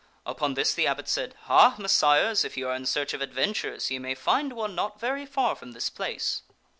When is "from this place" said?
5.55-6.41